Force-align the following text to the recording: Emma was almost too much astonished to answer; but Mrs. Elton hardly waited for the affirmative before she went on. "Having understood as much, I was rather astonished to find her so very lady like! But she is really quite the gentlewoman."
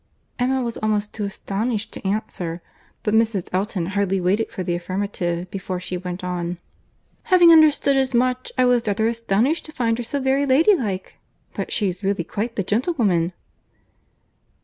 Emma 0.39 0.63
was 0.63 0.77
almost 0.77 1.13
too 1.13 1.21
much 1.25 1.31
astonished 1.33 1.93
to 1.93 2.07
answer; 2.07 2.59
but 3.03 3.13
Mrs. 3.13 3.47
Elton 3.53 3.85
hardly 3.85 4.19
waited 4.19 4.49
for 4.49 4.63
the 4.63 4.73
affirmative 4.73 5.51
before 5.51 5.79
she 5.79 5.95
went 5.95 6.23
on. 6.23 6.57
"Having 7.25 7.51
understood 7.51 7.95
as 7.95 8.15
much, 8.15 8.51
I 8.57 8.65
was 8.65 8.87
rather 8.87 9.07
astonished 9.07 9.65
to 9.65 9.71
find 9.71 9.99
her 9.99 10.03
so 10.03 10.19
very 10.19 10.47
lady 10.47 10.73
like! 10.75 11.17
But 11.53 11.71
she 11.71 11.87
is 11.87 12.03
really 12.03 12.23
quite 12.23 12.55
the 12.55 12.63
gentlewoman." 12.63 13.33